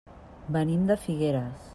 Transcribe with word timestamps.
Venim 0.55 0.87
de 0.91 0.97
Figueres. 1.03 1.69